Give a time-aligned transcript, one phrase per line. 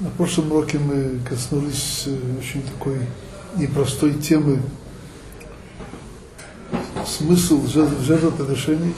[0.00, 2.98] На прошлом уроке мы коснулись э, очень такой
[3.56, 4.60] непростой темы
[7.06, 8.92] смысл жертвоприношений,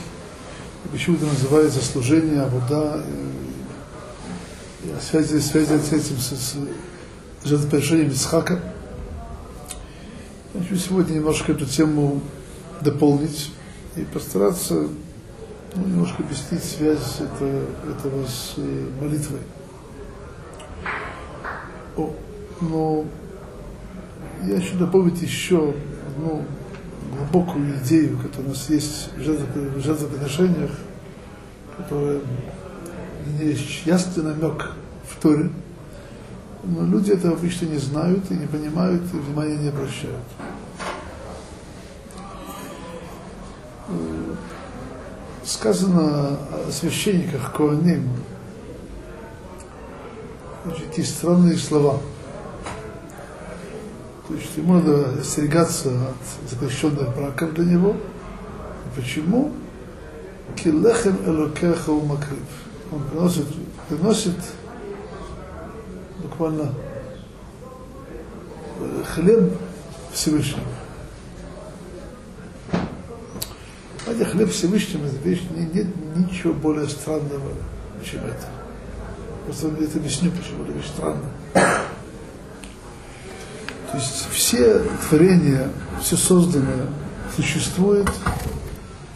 [0.91, 3.05] почему это называется служение, а вода,
[4.85, 6.57] и связи, связи с этим, с, с
[7.45, 8.61] жертвоприношением Исхака.
[10.55, 12.23] Я хочу сегодня немножко эту тему
[12.81, 13.53] дополнить
[13.97, 14.89] и постараться
[15.75, 19.41] ну, немножко объяснить связь это, этого с э, молитвой.
[21.97, 22.13] О,
[22.61, 23.05] но
[24.45, 25.75] я хочу добавить еще
[26.09, 26.45] одну
[27.17, 30.71] глубокую идею, которая у нас есть в жертвоприношениях,
[31.77, 32.21] которая
[33.41, 34.73] есть ясный намек
[35.09, 35.51] в Торе,
[36.65, 40.17] но люди этого обычно не знают и не понимают, и внимания не обращают.
[45.45, 48.09] Сказано о священниках Коаним,
[50.75, 52.01] такие странные слова.
[54.29, 57.97] То есть ему надо остерегаться от запрещенных браков для него.
[58.97, 59.53] Почему?
[60.57, 62.39] Килехем элокеха макрив.
[62.91, 63.47] Он приносит,
[63.89, 64.37] приносит
[66.23, 66.73] буквально
[69.15, 69.53] хлеб
[70.13, 70.65] Всевышнему.
[74.05, 77.53] Хотя хлеб Всевышнему это вещь, нет ничего более странного,
[78.05, 78.66] чем это.
[79.47, 81.31] Просто это объясню, почему это вещь странная.
[83.93, 85.69] То есть все творения,
[86.03, 86.87] все созданное
[87.37, 88.11] существует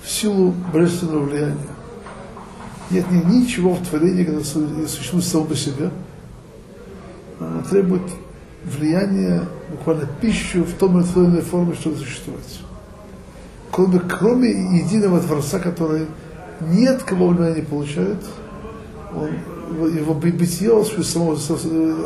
[0.04, 1.56] в силу божественного влияния.
[2.90, 5.90] Нет, нет ничего в творении, когда существует само по себе.
[7.40, 8.02] Оно требует
[8.64, 12.60] влияния, буквально пищу в том или иной форме, чтобы существовать.
[13.72, 16.06] Кроме, кроме единого Творца, который
[16.60, 18.18] нет кого влияния не получает,
[19.14, 19.30] он
[19.70, 21.36] его бытие само,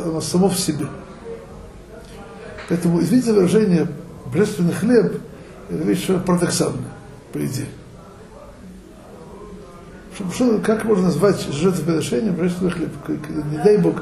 [0.05, 0.87] оно само в себе.
[2.69, 3.87] Поэтому, извините выражение,
[4.33, 5.21] божественный хлеб,
[5.69, 6.91] это вещь парадоксальная,
[7.31, 7.67] по идее.
[10.15, 12.89] Что, что, как можно назвать жертвоприношением божественный хлеб?
[13.07, 14.01] Не дай Бог,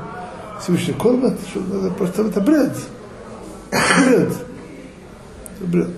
[0.62, 2.76] Всевышний кормят, что это просто это бред.
[3.72, 4.34] Бред.
[5.60, 5.90] Это бред.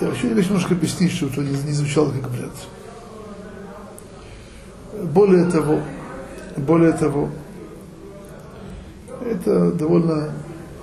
[0.00, 2.50] Я вообще хочу немножко объяснить, чтобы это не, не звучало как бред.
[5.02, 5.80] Более того,
[6.56, 7.28] более того,
[9.24, 10.32] это довольно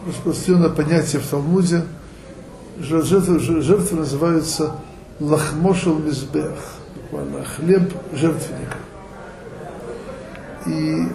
[0.06, 1.84] распространенное понятие в Талмуде.
[2.80, 4.76] Жертвы, жертвы называются
[5.20, 6.58] лахмошел мизбех,
[6.96, 8.78] буквально хлеб жертвенника.
[10.66, 11.08] И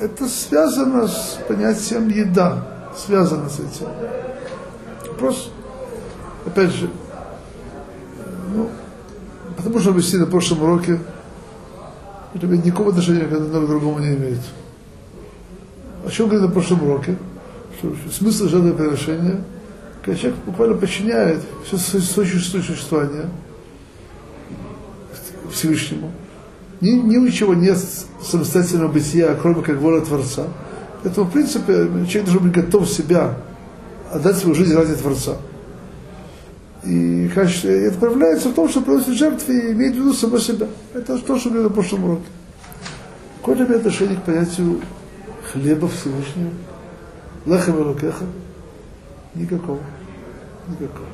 [0.00, 3.88] это связано с понятием еда, связано с этим.
[5.18, 5.50] Просто,
[6.44, 6.90] опять же,
[8.54, 8.68] ну,
[9.56, 10.98] потому что мы на прошлом уроке
[12.34, 14.40] это никакого отношения к одному другому не имеет.
[16.06, 17.16] О чем говорили на прошлом уроке?
[17.78, 19.44] Что смысл жертвоприношения,
[20.02, 23.28] когда человек буквально подчиняет все свое существование
[25.52, 26.10] Всевышнему.
[26.80, 27.78] Ни, ни у чего нет
[28.20, 30.46] самостоятельного бытия, кроме как воля Творца.
[31.02, 33.36] Поэтому, в принципе, человек должен быть готов себя
[34.10, 35.36] отдать свою жизнь ради Творца.
[36.84, 40.66] И это проявляется в том, что приносит жертвы и имеет в виду само себя.
[40.94, 42.26] Это то, что говорили на прошлом уроке.
[43.38, 44.80] Какое имеет отношение к понятию
[45.52, 46.50] хлеба Всевышнего?
[47.46, 48.24] Лехем и лукеха?
[49.34, 49.80] Никакого.
[50.68, 51.06] Никакого.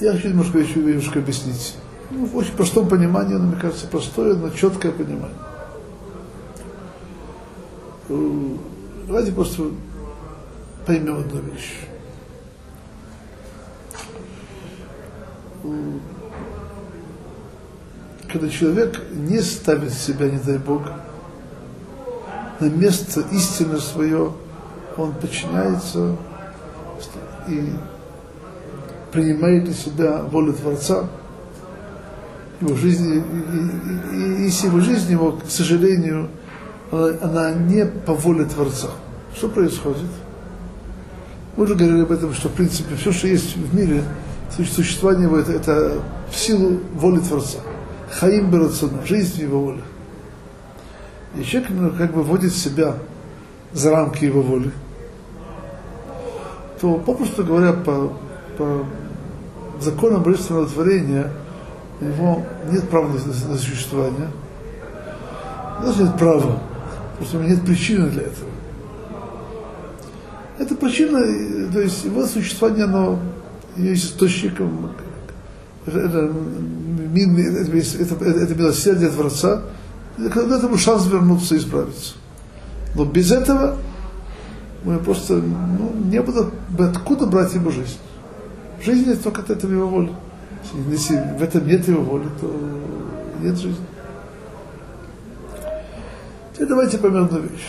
[0.00, 1.76] Я хочу немножко еще немножко объяснить.
[2.10, 5.36] Ну, в очень простом понимании, но, мне кажется, простое, но четкое понимание.
[8.08, 8.56] Э,
[9.06, 9.64] давайте просто
[10.86, 11.86] поймем одну вещь.
[18.28, 20.82] Когда человек не ставит себя, не дай Бог,
[22.60, 24.32] на место истины свое,
[24.96, 26.16] он подчиняется
[27.48, 27.72] и
[29.12, 31.08] принимает для себя волю Творца,
[32.60, 36.28] его жизни, и, и, и, и его жизнь его, к сожалению,
[36.90, 38.88] она, она не по воле Творца.
[39.34, 40.10] Что происходит?
[41.56, 44.02] Мы уже говорили об этом, что в принципе все, что есть в мире,
[44.52, 47.58] существование его, это, это в силу воли Творца.
[48.10, 49.82] Хаим Барацуна, жизнь в его воле.
[51.36, 52.94] И человек ну, как бы вводит себя
[53.72, 54.70] за рамки его воли,
[56.80, 58.12] то, попросту говоря, по,
[58.56, 58.86] по
[59.80, 61.30] законам божественного творения,
[62.00, 64.28] у него нет права на, на, существование.
[65.82, 66.60] Даже нет права,
[67.18, 68.50] просто у него нет причины для этого.
[70.58, 71.20] Эта причина,
[71.70, 73.18] то есть его существование, оно
[73.76, 74.90] есть источником,
[75.86, 76.32] это это,
[78.00, 79.62] это, это милосердие Творца,
[80.32, 82.14] когда этому шанс вернуться и исправиться.
[82.94, 83.76] Но без этого
[84.84, 86.52] мы просто ну, не бы
[86.84, 87.98] откуда брать ему жизнь.
[88.82, 90.12] Жизнь это только от этого его воли.
[90.90, 92.52] Если в этом нет его воли, то
[93.42, 93.84] нет жизни.
[96.52, 97.68] Теперь давайте поймем одну вещь.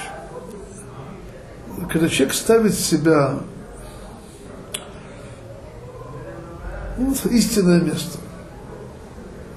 [1.90, 3.36] Когда человек ставит себя
[6.98, 8.18] ну, в истинное место,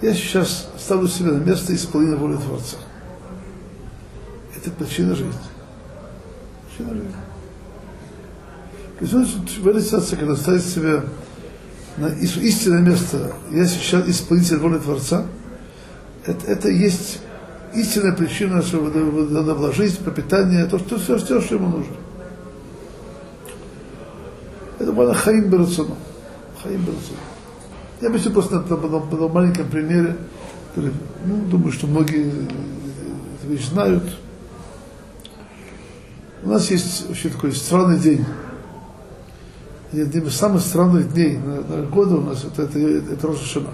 [0.02, 2.76] я сейчас ставлю себя на место исполнения воли Творца.
[4.56, 5.34] Это причина жизни.
[6.68, 7.14] Причина жизни.
[8.98, 9.24] То есть он
[9.62, 11.04] в этой ситуации, когда ставит себя
[11.96, 15.26] на истинное место, я сейчас исполнитель воли Творца,
[16.26, 17.20] это, это есть
[17.74, 21.96] истинная причина, что надо была жизнь, пропитание, то, что все, все, что ему нужно.
[24.78, 25.96] Это было Хаим Берацуну.
[26.62, 27.29] Хаим Берацуну.
[28.00, 30.16] Я объясню просто на, на, на, на маленьком примере,
[30.68, 30.92] который,
[31.26, 34.04] ну, думаю, что многие эту вещь знают.
[36.42, 38.24] У нас есть вообще такой странный день.
[39.92, 43.70] Один из самых странных дней на, на года у нас это, это, это, это Рошашана.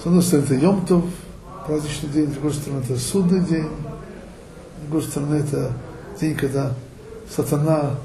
[0.00, 1.04] С одной стороны, это Йомтов,
[1.66, 5.72] праздничный день, с другой стороны, это судный день, с другой стороны, это
[6.20, 6.74] день, когда
[7.34, 7.96] сатана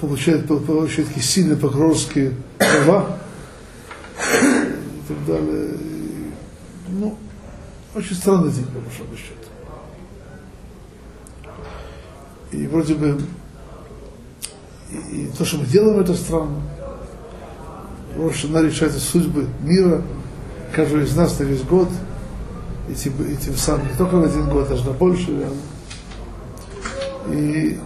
[0.00, 3.18] получает, получает такие сильные прокурорские права
[4.18, 5.76] и так далее.
[6.88, 7.16] Ну,
[7.94, 9.34] очень странный день, по большому счету.
[12.52, 13.20] И вроде бы
[14.90, 16.60] и, и то, что мы делаем, это странно.
[18.16, 20.02] Рошана решает судьбы мира,
[20.72, 21.88] каждого из нас на весь год,
[22.88, 25.48] и тем, и тем самым не только на один год, даже на больше.
[27.30, 27.78] И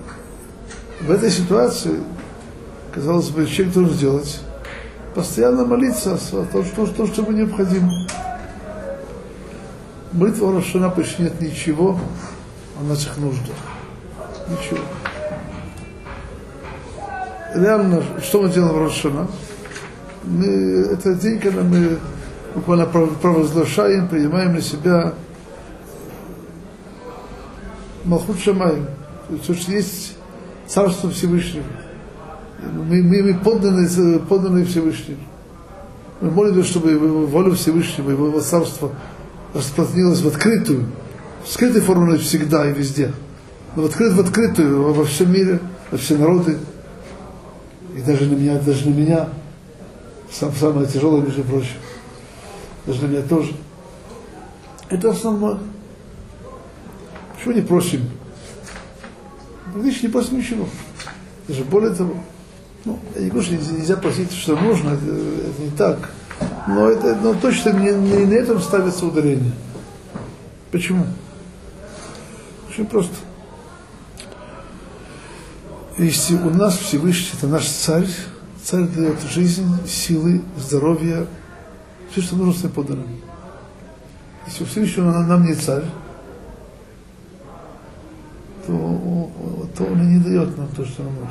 [1.00, 2.00] в этой ситуации,
[2.93, 4.41] казалось бы, человек должен сделать,
[5.14, 7.91] постоянно молиться о том, что, что, что ему необходимо.
[10.12, 11.99] Молитва Рошана почти нет ничего
[12.79, 13.56] о наших нуждах.
[14.49, 14.81] Ничего.
[17.55, 19.29] Реально, что мы делаем в Рошана?
[20.25, 20.46] Мы,
[20.93, 21.99] это день, когда мы
[22.55, 25.14] буквально провозглашаем, принимаем на себя
[28.05, 28.87] Малхут Шамаем.
[29.46, 30.17] То, что есть
[30.70, 31.64] Царство Всевышнего.
[32.62, 35.19] Мы, мы, мы подданы, подданы Всевышнему.
[36.20, 38.93] Мы молимся, чтобы его воля Всевышнего, его, его царство
[39.52, 40.87] распространилось в открытую,
[41.44, 43.12] в скрытой форме всегда и везде.
[43.75, 45.58] Но в, открыт, в открытую во всем мире,
[45.90, 46.58] во все народы.
[47.96, 49.28] И даже на меня, даже на меня.
[50.31, 51.78] Сам, самое тяжелое, между прочим.
[52.87, 53.55] Даже на меня тоже.
[54.88, 55.58] Это основное.
[57.34, 58.02] Почему не просим
[59.75, 60.69] Видишь, не просим ничего.
[61.49, 62.14] Даже более того,
[62.84, 66.11] ну, я не говорю, что нельзя просить, что нужно, это, это не так.
[66.67, 69.52] Но, это, но точно не, не на этом ставится ударение.
[70.70, 71.06] Почему?
[72.69, 73.14] Очень просто.
[75.99, 78.08] Если у нас Всевышний, это наш царь,
[78.62, 81.26] царь дает жизнь, силы, здоровье,
[82.11, 83.06] все, что нужно своим подданным.
[84.46, 85.84] Если Всевышний нам не царь,
[89.81, 91.31] то, он и не дает нам то, что нам нужно.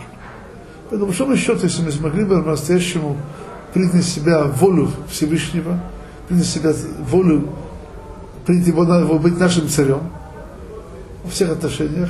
[0.89, 3.17] Поэтому, по большому счету, если мы смогли бы по-настоящему
[3.73, 5.79] принять себя волю Всевышнего,
[6.27, 7.49] принять на себя волю,
[8.45, 10.01] принять его, его быть нашим царем
[11.23, 12.09] во всех отношениях,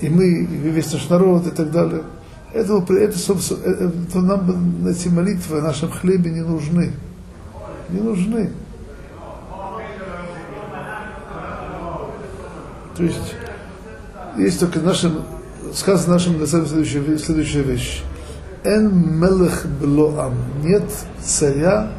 [0.00, 2.02] и мы, и весь наш народ, и так далее,
[2.52, 6.92] это, это, собственно, это, то нам эти молитвы о нашем хлебе не нужны.
[7.88, 8.50] Не нужны.
[12.96, 13.36] То есть,
[14.38, 15.22] есть только нашим,
[15.74, 18.02] сказано нашим глазам следующая, следующая вещь.
[18.64, 20.34] Эн мелех блоам.
[20.62, 20.84] Нет
[21.22, 21.92] царя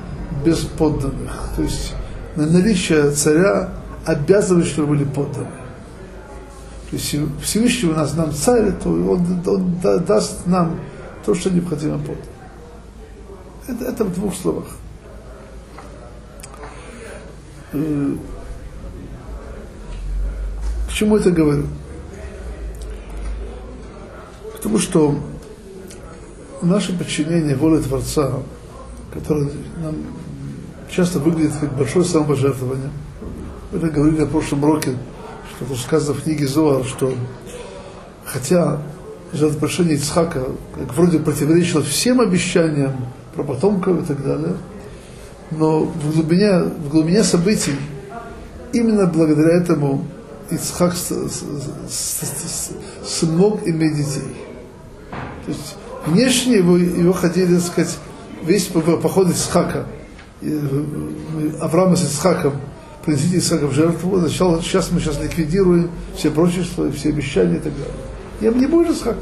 [0.46, 1.50] без подданных.
[1.56, 1.94] То есть,
[2.36, 3.70] на наличие царя
[4.06, 5.52] обязывает, чтобы были подданные.
[6.90, 10.80] То есть, Всевышний у нас нам царь, то он, он даст нам
[11.26, 12.24] то, что необходимо подданным.
[13.68, 14.68] Это, это в двух словах.
[17.74, 18.16] Э,
[20.98, 21.68] Почему это говорю?
[24.68, 25.16] Потому что
[26.62, 28.34] наше подчинение воле Творца,
[29.14, 29.50] которое
[29.82, 29.96] нам
[30.92, 32.90] часто выглядит как большое самопожертвование,
[33.72, 34.98] мы это говорили на прошлом уроке,
[35.56, 37.14] что это сказано в книге Зоар, что
[38.26, 38.82] хотя
[39.32, 40.44] жертвоприношение Ицхака
[40.76, 42.94] как вроде противоречило всем обещаниям
[43.36, 44.58] про потомков и так далее,
[45.50, 47.76] но в глубине, в глубине событий
[48.74, 50.06] именно благодаря этому
[50.52, 50.94] Ицхак
[53.06, 54.47] смог иметь детей.
[55.48, 55.76] То есть
[56.06, 57.98] внешне его, его хотели, так сказать,
[58.44, 59.86] весь поход Исхака,
[61.62, 62.56] Авраама с Исхаком,
[63.06, 67.72] принесите Исхака в жертву, сначала, сейчас мы сейчас ликвидируем все прочества, все обещания и так
[67.74, 67.96] далее.
[68.42, 69.16] Я не будет Исхак.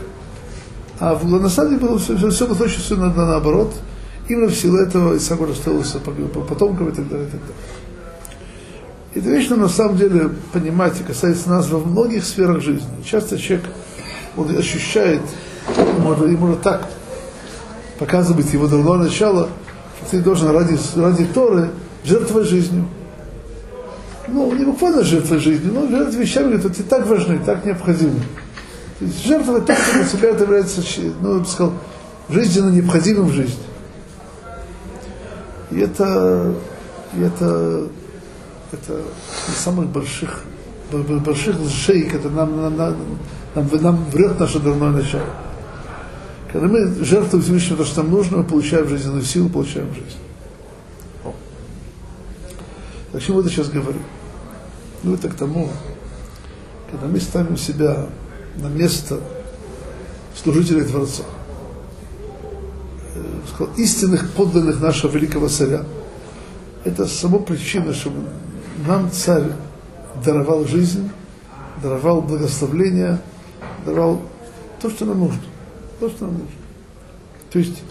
[0.99, 3.71] А в, на самом деле было все, все, все точно все на, на, наоборот.
[4.27, 7.55] Именно в силу этого Исаак расстроился по, по потомкам и так далее, и так далее.
[9.13, 12.87] Это вещь, на самом деле, понимаете, касается нас во многих сферах жизни.
[13.05, 13.67] Часто человек
[14.35, 15.21] он ощущает,
[15.67, 16.87] ему может так
[17.99, 19.49] показывать его дурное начало,
[20.11, 21.71] ты должен ради, ради Торы
[22.03, 22.85] жертвовать жизнью.
[24.27, 28.19] Ну, не буквально жертвовать жизнью, но жертвовать вещами, которые так важны, так необходимы.
[28.99, 30.81] То есть жертвовать так, для себя это является,
[31.21, 31.73] ну, я бы сказал,
[32.29, 33.63] жизненно необходимым в жизни.
[35.71, 36.53] И это,
[37.15, 37.87] и это,
[38.71, 39.01] это
[39.49, 40.41] из самых больших,
[40.91, 42.77] больших лжей, которые нам, нам,
[43.55, 45.44] нам, нам врет наше дурное начало.
[46.55, 50.15] Когда мы жертвуем Всевышнему то, что нам нужно, мы получаем жизненную силу, получаем жизнь.
[51.25, 51.33] О.
[53.11, 53.99] О чем это сейчас говорю?
[55.03, 55.69] Ну, это к тому,
[56.89, 58.05] когда мы ставим себя
[58.55, 59.19] на место
[60.41, 61.23] служителей Творца,
[63.15, 63.21] э,
[63.53, 65.83] сказал, истинных подданных нашего великого царя.
[66.85, 68.29] Это само причина, чтобы
[68.87, 69.51] нам царь
[70.23, 71.09] даровал жизнь,
[71.83, 73.19] даровал благословление,
[73.85, 74.21] давал
[74.81, 75.41] то, что нам нужно.
[75.99, 76.49] То, что нам нужно.
[77.51, 77.83] То есть,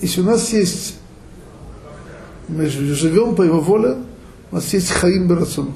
[0.00, 0.96] если у нас есть,
[2.48, 3.96] мы живем по его воле,
[4.50, 5.74] у нас есть хаим барацон.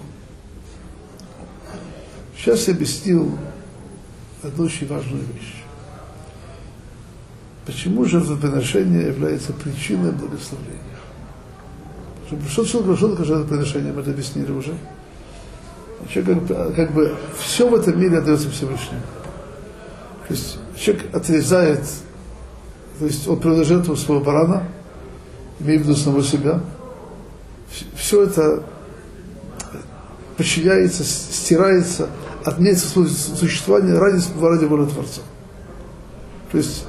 [2.37, 3.37] Сейчас я объяснил
[4.43, 5.55] одну очень важную вещь.
[7.67, 10.79] Почему жертвоприношение является причиной благословения?
[12.29, 14.75] Что, что, что такое жертвоприношение, мы это объяснили уже.
[16.09, 19.03] Человек как, как бы все в этом мире отдается Всевышнему.
[20.27, 21.85] То есть человек отрезает,
[22.99, 24.65] то есть он приносит жертву своего барана,
[25.61, 26.61] имея в виду самого себя.
[27.95, 28.63] Все это
[30.37, 32.09] подчиняется, стирается,
[32.45, 35.23] отменяется свое существование ради, ради воли Творца.
[36.53, 36.85] То есть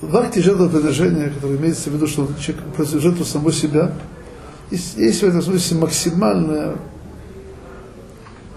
[0.00, 3.92] в акте жертвоприношения, которое имеется в виду, что человек приносит жертву самого себя,
[4.70, 6.76] есть, есть в этом смысле максимальная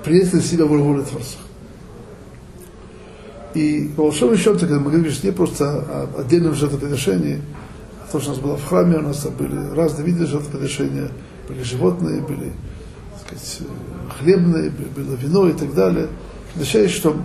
[0.09, 1.37] на себя волю Творца.
[3.53, 7.41] И по большому счету, когда мы говорим, что не просто о отдельном жертвоприношении,
[8.03, 11.09] а то, что у нас было в храме, у нас были разные виды жертвоприношения,
[11.47, 12.51] были животные, были
[13.27, 13.69] так сказать,
[14.19, 16.07] хлебные, было вино и так далее.
[16.55, 17.15] Означает, что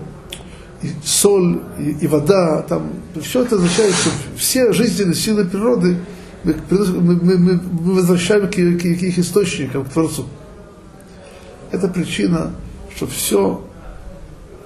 [0.83, 5.97] и соль, и, и вода, там, все это означает, что все жизненные силы природы
[6.45, 7.61] мы, мы, мы, мы
[7.95, 10.27] возвращаем к, к, к их источникам, к Творцу.
[11.71, 12.53] Это причина
[12.95, 13.61] что все,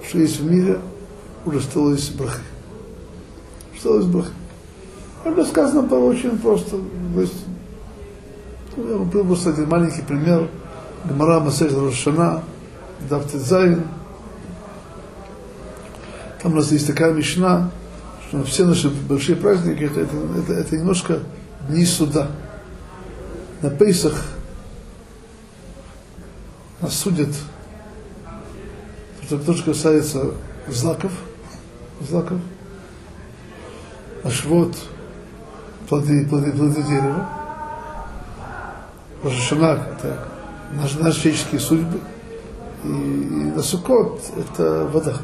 [0.07, 0.79] что есть в мире,
[1.45, 2.41] уже стало из брахи.
[3.79, 4.31] Стало из брахи.
[5.25, 6.77] Это сказано было очень просто.
[7.15, 7.45] То есть,
[8.77, 10.49] я был просто один маленький пример.
[11.05, 12.43] Гмара Масех Рошана,
[13.09, 13.85] Давтезайн.
[16.43, 17.71] Там у нас есть такая мечна,
[18.29, 21.21] что все наши большие праздники это, это, это, это немножко
[21.69, 22.29] дни суда.
[23.63, 24.25] На Пейсах
[26.81, 27.31] нас судят
[29.31, 30.31] это то, что касается
[30.69, 31.13] злаков,
[32.01, 32.39] злаков,
[34.25, 34.75] ашвот,
[35.89, 37.29] плоды, плоды, плоды дерева,
[39.23, 40.29] Рожешана, это
[40.73, 42.01] наши, наши человеческие судьбы,
[42.85, 45.17] и, и Насукот– это вода.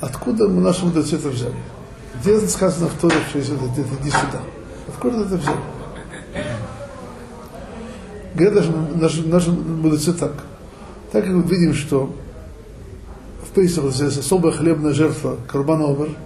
[0.00, 1.54] Откуда мы наши мудрецы это взяли?
[2.20, 4.40] Где сказано в Торе, что это, это иди сюда?
[4.88, 5.58] Откуда это взяли?
[8.34, 10.32] Говорят даже наши, наши мудрецы так–
[11.12, 12.10] так как мы видим, что
[13.46, 16.16] в Пейсах здесь особая хлебная жертва, карбан обер,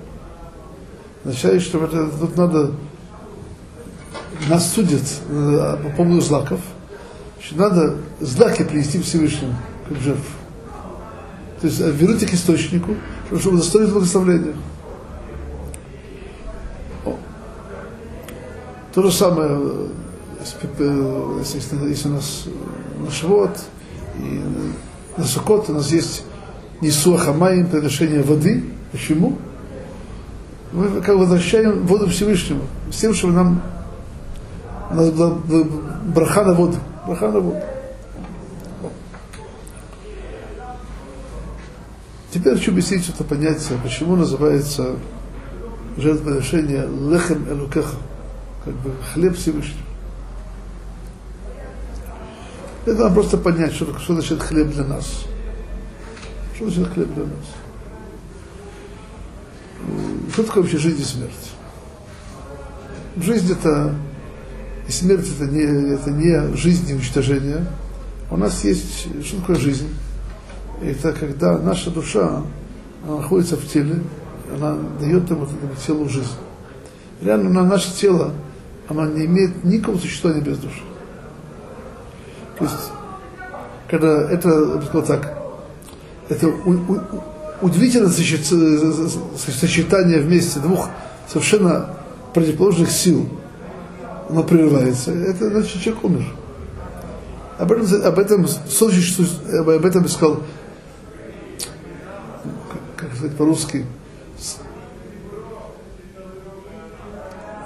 [1.24, 2.70] означает, что это, тут надо,
[4.48, 6.60] нас судят э, по поводу злаков,
[7.40, 9.56] что надо злаки принести Всевышнему
[9.88, 10.24] как жертву.
[11.60, 12.94] То есть вернуть к источнику,
[13.40, 14.54] чтобы удостоить благословения.
[18.94, 19.88] То же самое,
[20.78, 22.44] э, если, если у нас
[23.00, 23.58] на живот,
[24.18, 24.42] и
[25.16, 26.24] на Сукот у нас есть
[26.80, 28.64] Нисуах Амаим, приношение воды.
[28.92, 29.38] Почему?
[30.72, 33.62] Мы как возвращаем воду Всевышнему, с тем, чтобы нам
[34.90, 35.38] у нас была
[36.14, 36.76] браха на воду.
[37.06, 37.60] Браха на воду.
[42.30, 44.96] Теперь хочу объяснить это понятие, почему называется
[45.96, 47.96] жертвоприношение лехем элукеха,
[48.64, 49.85] как бы хлеб Всевышнего.
[52.86, 55.24] Это надо просто понять, что, что значит хлеб для нас.
[56.54, 57.44] Что значит хлеб для нас?
[60.32, 61.32] что такое вообще жизнь и смерть?
[63.16, 63.94] Жизнь это
[64.86, 65.62] и смерть это не,
[65.94, 67.66] это не жизнь и уничтожение.
[68.30, 69.88] У нас есть, что такое жизнь?
[70.82, 72.42] Это когда наша душа
[73.06, 74.02] находится в теле,
[74.54, 76.36] она дает ему, этому телу жизнь.
[77.22, 78.32] Реально на наше тело,
[78.88, 80.82] оно не имеет никакого существования без души.
[82.58, 82.90] То есть,
[83.88, 85.36] когда это, я так,
[86.28, 87.00] это у, у,
[87.60, 90.88] удивительное сочетание вместе двух
[91.28, 91.90] совершенно
[92.32, 93.28] противоположных сил,
[94.28, 96.24] оно прерывается, это значит, человек умер.
[97.58, 98.46] Об этом, об этом,
[99.68, 100.42] об этом сказал,
[102.96, 103.84] как сказать по-русски,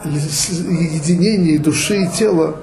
[0.05, 2.57] единение души и тела,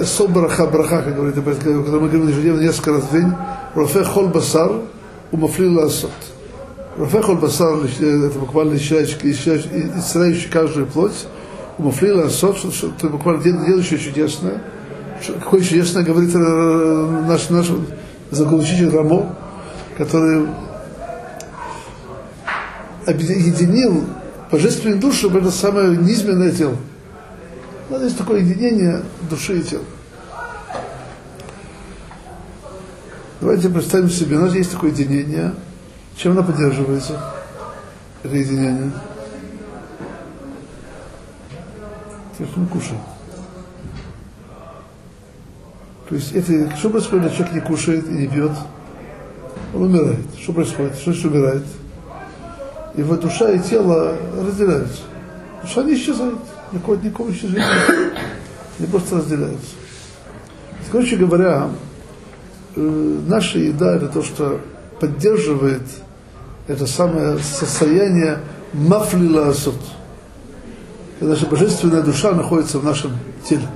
[0.00, 3.32] особо браха, браха, как говорит, когда мы говорим ежедневно несколько раз в день,
[3.74, 4.72] рофе хол басар,
[5.30, 6.10] умафлил асот.
[6.96, 11.26] Рофе хол басар, это буквально исцеляющий каждую плоть,
[11.78, 14.62] умафлил асот, что это буквально делающее чудесное,
[15.40, 17.66] какое чудесное говорит наш, наш
[18.30, 19.34] законоучитель Рамо,
[19.96, 20.46] который
[23.06, 24.04] объединил
[24.50, 26.76] божественную душу в это самое низменное тело.
[27.92, 29.84] Вот есть такое единение души и тела.
[33.38, 35.52] Давайте представим себе, у нас есть такое единение.
[36.16, 37.22] Чем оно поддерживается?
[38.22, 38.92] Это единение.
[42.38, 43.02] То, что мы кушаем.
[46.08, 48.52] То есть это, что происходит, если человек не кушает и не пьет?
[49.74, 50.24] Он умирает.
[50.40, 50.94] Что происходит?
[50.94, 51.66] Что значит умирает?
[52.94, 55.02] Его душа и тело разделяются.
[55.60, 56.38] Душа не исчезает.
[56.72, 58.12] Никакого, никакого исчезновения.
[58.78, 59.74] Они просто разделяются.
[60.90, 61.70] Короче говоря,
[62.76, 64.60] э, наша еда это то, что
[65.00, 65.82] поддерживает
[66.68, 68.38] это самое состояние
[68.72, 69.74] мафлила асот.
[71.18, 73.12] Когда наша божественная душа находится в нашем
[73.48, 73.66] теле.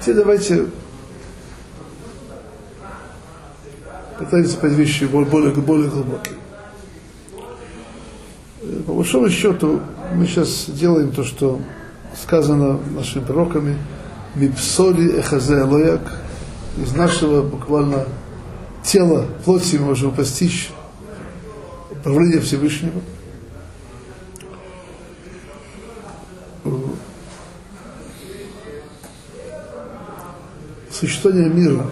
[0.00, 0.66] Теперь давайте
[4.18, 6.34] пытаемся понять вещи более, более глубокие.
[8.62, 9.80] Э, по большому счету,
[10.14, 11.60] мы сейчас делаем то, что
[12.20, 13.76] сказано нашими пророками,
[14.34, 16.00] «Мипсоли эхазе лояк»,
[16.76, 18.06] из нашего буквально
[18.84, 20.70] тела, плоти мы можем постичь
[21.90, 23.00] управление Всевышнего.
[30.90, 31.86] Существование мира,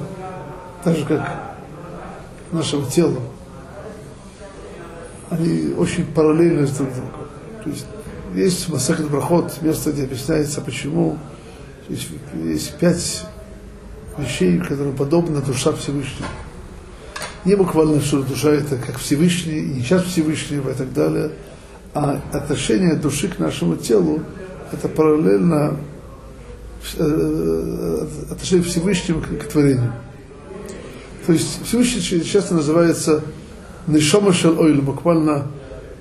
[0.83, 1.57] так же как
[2.53, 3.21] нашего тела,
[5.31, 7.11] они очень параллельны друг другу.
[7.65, 7.87] То есть
[8.37, 11.19] есть Масахат Брахот, место, где объясняется, почему
[11.89, 12.09] есть,
[12.45, 13.25] есть пять
[14.19, 16.29] вещей, которые подобны душа Всевышнего.
[17.45, 21.33] Не буквально, что душа это как Всевышний, и часть Всевышнего и так далее,
[21.95, 24.23] а отношение души к нашему телу
[24.73, 25.77] это параллельно
[26.99, 29.93] э, отношение Всевышнего к, к творению.
[31.27, 33.23] То есть Всевышний часто называется
[33.87, 35.47] Нишома Шел Ойл, буквально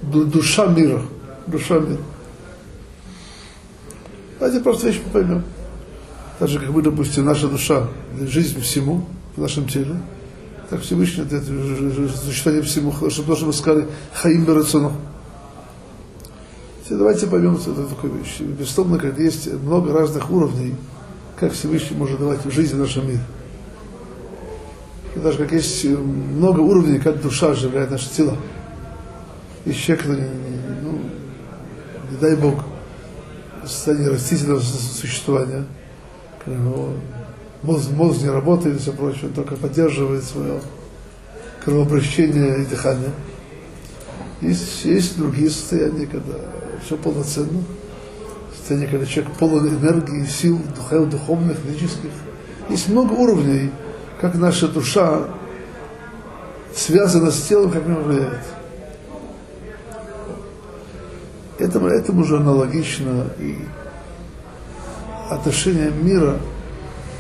[0.02, 1.02] душа мира.
[1.48, 2.02] Душа мира.
[4.40, 5.44] Давайте просто вещь поймем.
[6.40, 7.88] Так же, как мы, допустим, наша душа,
[8.20, 9.96] жизнь всему в нашем теле,
[10.70, 11.42] так Всевышний это
[12.26, 14.92] существование всему, чтобы тоже мы сказали Хаим Берацону.
[16.90, 18.42] Давайте поймем это такую вещь.
[18.42, 20.76] Безусловно, как есть много разных уровней,
[21.40, 23.22] как Всевышний может давать жизнь в нашем мире.
[25.16, 28.36] И даже как есть много уровней, как душа оживляет наше тело.
[29.66, 30.06] Есть человек,
[30.84, 31.00] ну,
[32.12, 32.64] не дай Бог,
[33.70, 35.66] состоянии растительного существования,
[36.44, 36.60] когда
[37.64, 40.62] мозг, мозг не работает и все прочее, он только поддерживает свое
[41.64, 43.12] кровообращение и дыхание.
[44.42, 46.36] Есть, есть другие состояния, когда
[46.86, 47.64] все полноценно.
[48.56, 50.60] Состояние, когда человек полон энергии, сил
[51.10, 52.12] духовных, физических.
[52.70, 53.72] Есть много уровней,
[54.20, 55.28] как наша душа
[56.76, 58.44] связана с телом, как она влияет.
[61.58, 63.58] Этому, этому же аналогично и
[65.30, 66.38] отношение мира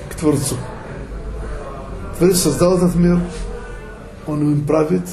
[0.10, 0.56] к Творцу.
[2.18, 3.20] Творец создал этот мир,
[4.28, 5.08] он им правит,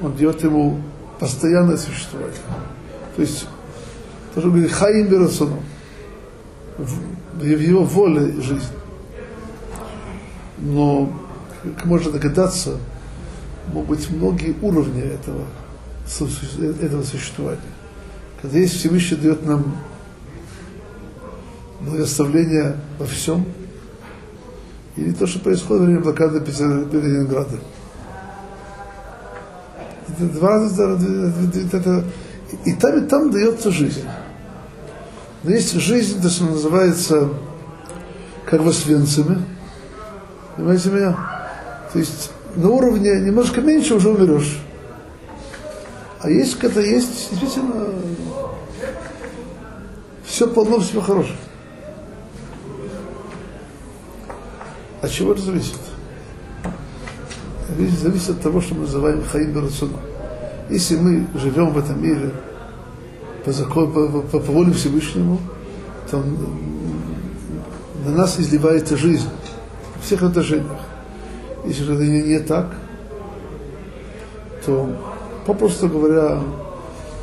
[0.00, 0.80] он дает ему
[1.18, 2.34] постоянное существование.
[3.16, 3.46] То есть,
[4.34, 5.62] то, что говорит Хаим Берасону,
[6.78, 8.72] в его воле жизнь
[10.60, 11.10] но,
[11.62, 12.76] как можно догадаться,
[13.72, 15.44] могут быть многие уровни этого,
[16.80, 17.60] этого существования.
[18.42, 19.76] Когда есть Всевышний дает нам
[21.80, 23.44] благословление во всем,
[24.96, 27.58] и то, что происходит во время блокады Ленинграда.
[30.08, 30.98] Это два раза,
[31.72, 32.04] это,
[32.64, 34.04] и там, и там дается жизнь.
[35.42, 37.30] Но есть жизнь, то, что называется,
[38.44, 39.42] как в Освенциме.
[40.56, 41.16] Понимаете меня?
[41.92, 44.58] То есть на уровне немножко меньше уже умрешь.
[46.22, 47.94] А есть, когда есть действительно
[50.24, 51.36] все полно всего хорошего.
[55.00, 55.76] От чего это зависит?
[58.02, 59.96] Зависит от того, что мы называем хаим берацуна.
[60.68, 62.32] Если мы живем в этом мире
[63.44, 65.40] по, закону, по, по, по воле Всевышнему,
[66.10, 66.22] то
[68.04, 69.28] на нас изливается жизнь
[69.96, 70.80] во всех отношениях.
[71.64, 72.74] Если же это не так,
[74.66, 75.09] то,
[75.52, 76.40] попросту говоря,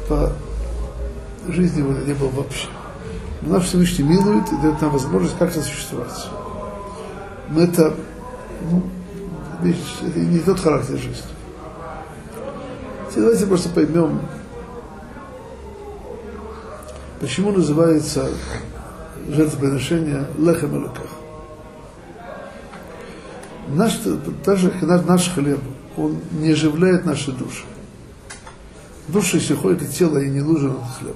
[0.10, 0.34] по
[1.48, 2.68] жизни его не было вообще.
[3.42, 6.28] Но наш Всевышний милует и дает нам возможность как-то существовать.
[7.50, 7.94] Но это,
[8.70, 8.84] ну,
[9.64, 11.24] это не тот характер жизни.
[13.10, 14.20] Теперь давайте просто поймем,
[17.22, 18.30] почему называется
[19.30, 20.90] жертвоприношение лехем и
[23.70, 24.00] Наш,
[24.46, 24.72] даже
[25.08, 25.60] наш хлеб,
[25.96, 27.64] он не оживляет наши души.
[29.08, 31.16] Души, если ходит и тело, и не нужен хлеб.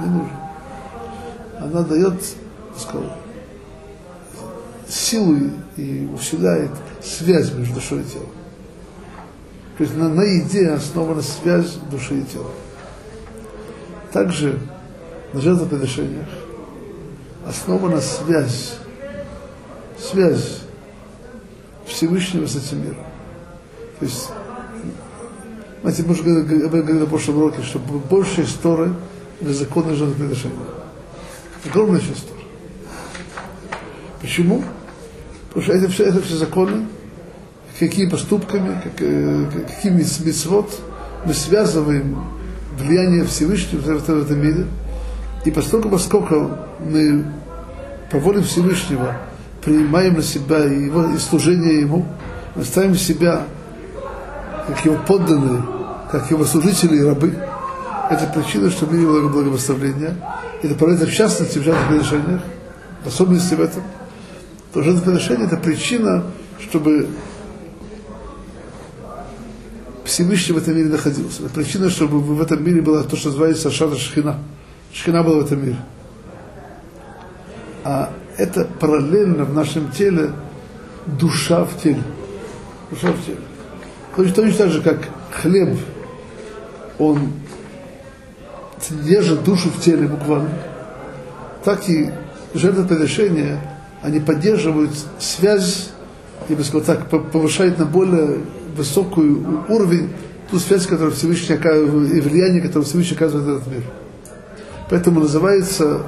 [0.00, 0.36] Не нужен.
[1.60, 2.14] Она дает,
[2.76, 3.16] сказал,
[4.88, 5.38] силу
[5.76, 6.70] и усиляет
[7.02, 8.28] связь между душой и телом.
[9.78, 12.50] То есть на, на еде основана связь души и тела.
[14.12, 14.58] Также
[15.32, 16.26] на жертвоприношениях
[17.46, 18.74] основана связь,
[19.98, 20.62] связь
[21.86, 23.06] Всевышнего с этим миром.
[23.98, 24.28] То есть,
[25.82, 28.92] знаете, мы уже говорили, на прошлом уроке, что большая история
[29.40, 30.58] для закона жертвоприношения.
[31.64, 32.44] Огромная часть история.
[34.20, 34.62] Почему?
[35.48, 36.86] Потому что это все, это все законы,
[37.78, 40.70] какими поступками, как, э, какими мецвод
[41.24, 42.24] мы связываем
[42.78, 44.66] влияние Всевышнего в этом мире.
[45.44, 47.24] И поскольку, поскольку мы
[48.10, 49.16] по воле Всевышнего
[49.64, 52.06] принимаем на себя его и служение Ему,
[52.54, 53.46] мы ставим себя
[54.70, 55.62] как его подданные,
[56.10, 57.34] как его служители и рабы.
[58.08, 60.16] Это причина, что в мире благословения.
[60.62, 62.40] Это проявляется в частности в жертвоприношениях,
[63.04, 63.82] в особенности в этом.
[64.72, 66.24] То жертвоприношение– это причина,
[66.60, 67.08] чтобы
[70.04, 71.44] Всевышний в этом мире находился.
[71.44, 74.38] Это причина, чтобы в этом мире было то, что называется Шада Шхина.
[74.92, 75.76] Шхина была в этом мире.
[77.84, 80.30] А это параллельно в нашем теле
[81.06, 82.02] душа в теле.
[82.90, 83.38] Душа в теле.
[84.16, 85.78] Точно, так же, как хлеб,
[86.98, 87.32] он
[88.90, 90.50] держит душу в теле буквально,
[91.64, 92.10] так и
[92.54, 93.60] жертвоприношение,
[94.02, 95.90] они поддерживают связь,
[96.48, 98.40] я бы сказал так, повышают на более
[98.76, 100.10] высокий уровень
[100.50, 103.84] ту связь, которую Всевышний оказывает, и влияние, которое Всевышний оказывает в этот мир.
[104.88, 106.06] Поэтому называется,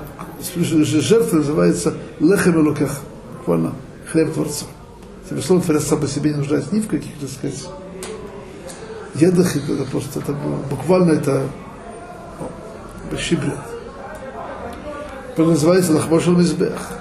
[0.57, 3.01] жертва называется лехем элокех,
[3.39, 3.75] буквально
[4.11, 4.67] хлеб Творца.
[5.31, 7.69] Безусловно, Творец сам по себе не нуждается ни в каких, так сказать,
[9.15, 10.35] едах, это просто, это,
[10.71, 11.47] буквально это
[13.11, 13.59] большой бред.
[15.33, 16.99] Это называется лахмошел мизбех.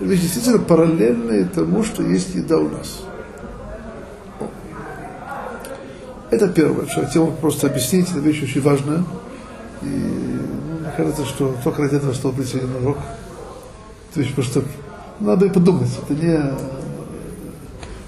[0.00, 3.02] Вещь действительно параллельная тому, что есть еда у нас.
[6.30, 9.04] Это первое, что я хотел просто объяснить, это вещь очень важная.
[9.82, 12.98] И ну, мне кажется, что только ради этого стал прийти на урок.
[14.14, 14.62] То есть просто
[15.18, 15.90] надо и подумать.
[16.02, 16.54] Это не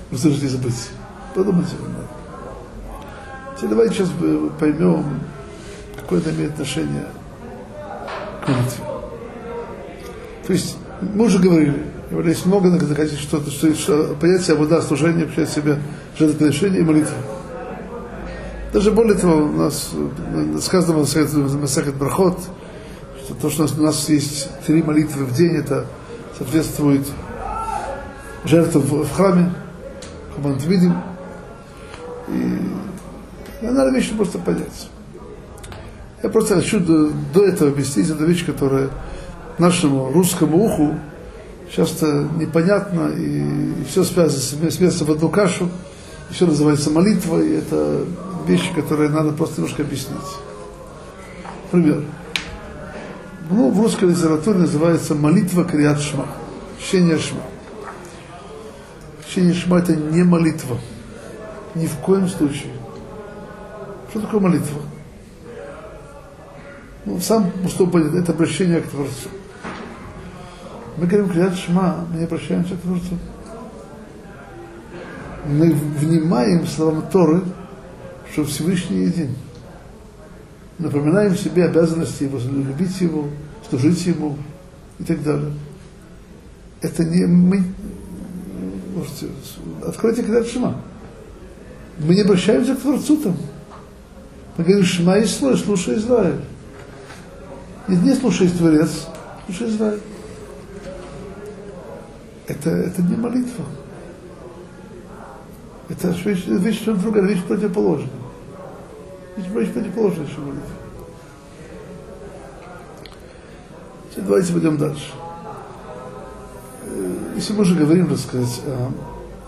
[0.09, 0.91] просто не забыть.
[1.35, 2.02] Подумайте надо.
[3.63, 4.09] Теперь давайте сейчас
[4.59, 5.21] поймем,
[5.95, 7.05] какое это имеет отношение
[8.45, 8.85] к молитве.
[10.45, 11.81] То есть мы уже говорили,
[12.25, 15.79] есть много доказательств, что, что, что понятие вода служения включает в себя
[16.19, 17.15] жертвоприношение и молитву.
[18.73, 19.93] Даже более того, у нас
[20.61, 22.41] сказано в Масахет Брахот,
[23.25, 25.87] что то, что у нас есть три молитвы в день, это
[26.37, 27.07] соответствует
[28.45, 29.53] жертву в храме,
[30.39, 30.97] мы видим.
[32.27, 32.59] И
[33.71, 34.89] надо вещи просто понять.
[36.23, 38.91] Я просто хочу до, до этого объяснить эту вещь, которая
[39.59, 40.95] нашему русскому уху
[41.75, 45.69] часто непонятно, и, и все связано, смеется в одну кашу,
[46.31, 48.05] и все называется молитва, и это
[48.47, 50.19] вещи, которые надо просто немножко объяснить.
[51.71, 52.05] Пример.
[53.51, 56.27] Ну, в русской литературе называется молитва Криат Шма,
[56.81, 57.43] чтение Шма.
[59.29, 60.79] Чтение Шма это не молитва.
[61.75, 62.73] Ни в коем случае.
[64.13, 64.83] Что такое молитва?
[67.07, 67.51] Ну, сам
[67.91, 69.31] понятие, это обращение к Творцу.
[70.99, 73.19] Мы говорим Криат Шма, мы обращаемся к Творцу.
[75.47, 77.41] Мы внимаем словам Торы,
[78.31, 79.35] что Всевышний един.
[80.79, 83.29] Напоминаем себе обязанности Его, любить Его,
[83.71, 84.37] служить Ему
[84.99, 85.55] и так далее.
[86.83, 87.65] Это не мы...
[88.95, 89.29] Можете,
[89.87, 90.83] откройте Крят Шма.
[91.99, 93.37] Мы не обращаемся к Творцу там.
[94.57, 96.41] Мы говорим, Шма и слой, слушай Израиль.
[97.89, 99.07] И не слушай Творец,
[99.47, 100.01] слушай Израиль.
[102.47, 103.65] Это, это не молитва.
[105.89, 108.11] Это вещь, вещь другая, вещь противоположная.
[109.37, 110.71] Вещь, вещь противоположная, что молитва.
[114.17, 115.11] Давайте пойдем дальше.
[116.85, 118.93] Э, если мы уже говорим, так сказать, о,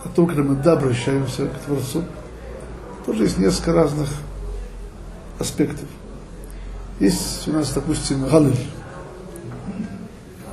[0.05, 2.05] о том, когда мы да, обращаемся к Творцу,
[3.05, 4.09] тоже есть несколько разных
[5.39, 5.87] аспектов.
[7.01, 8.57] Есть у нас, допустим, Галиль.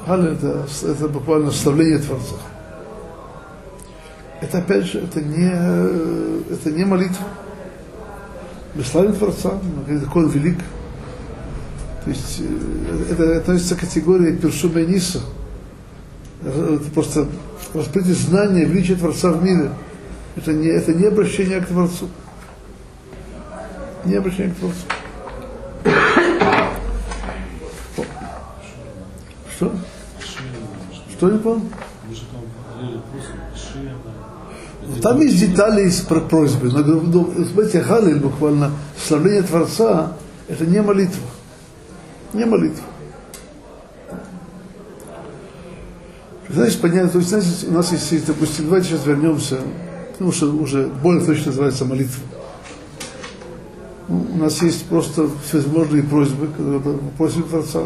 [0.07, 2.35] Галиль это, это буквально вставление Творца.
[4.41, 5.51] Это опять же, это не,
[6.51, 7.27] это не молитва.
[8.73, 9.51] Мы славим Творца,
[10.03, 10.57] какой он велик.
[12.03, 15.21] То есть э, это относится к категории першума ниса.
[16.43, 17.27] Это просто
[17.73, 19.69] раскрытие знания величия Творца в мире.
[20.35, 22.07] Это не, это не обращение к Творцу.
[24.05, 24.57] Не обращение к.
[29.55, 29.71] Что?
[31.11, 31.61] Что не понял?
[35.01, 36.71] Там есть детали из просьбы.
[36.71, 40.13] Но, но смотрите, Халиль буквально, славление Творца,
[40.47, 41.23] это не молитва.
[42.33, 42.83] Не молитва.
[46.49, 49.59] Знаете, понятно, то есть, знаете, у нас есть, допустим, давайте сейчас вернемся,
[50.11, 52.21] потому что уже более точно называется молитва.
[54.11, 57.81] Ну, у нас есть просто всевозможные просьбы, когда мы просим Творца,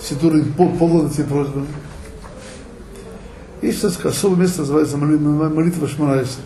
[0.00, 1.66] Сидуры полон эти просьбы.
[3.60, 6.38] Есть несколько особое место, называется молитва Шмарайса.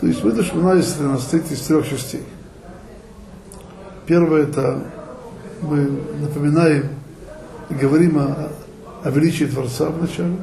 [0.00, 2.24] То есть молитва Шмарайса она состоит из трех частей.
[4.06, 4.82] Первое это
[5.60, 6.88] мы напоминаем
[7.68, 8.48] и говорим о,
[9.04, 10.38] о величии Творца вначале.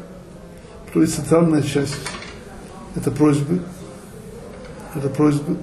[0.88, 1.96] Вторая центральная часть
[2.96, 3.60] это просьбы.
[4.96, 5.58] Это просьбы.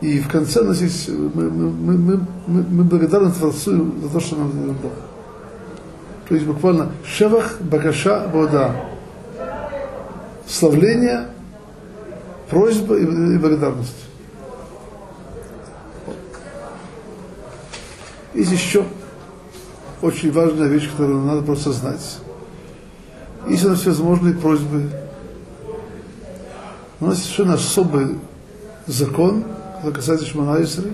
[0.00, 4.36] И в конце нас есть, мы, мы, мы, мы, мы благодарны Творцу за то, что
[4.36, 4.92] нам дал.
[6.28, 8.76] То есть буквально шевах бакаша вода.
[10.46, 11.26] Славление,
[12.48, 14.06] просьба и, и благодарность.
[18.32, 18.84] Есть еще
[20.02, 22.18] очень важная вещь, которую надо просто знать.
[23.48, 24.88] Есть у нас всевозможные просьбы.
[27.00, 28.18] У нас совершенно особый
[28.86, 29.44] закон–
[29.94, 30.90] касается Шманайсры,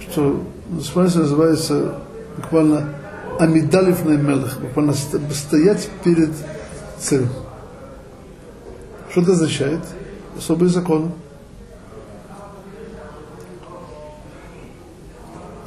[0.00, 0.44] что
[0.82, 1.94] Шманайсры называется
[2.36, 2.94] буквально
[3.40, 6.30] Амидалифный Мелах, буквально стоять перед
[6.98, 7.30] царем.
[9.10, 9.80] Что это означает?
[10.36, 11.12] Особый закон.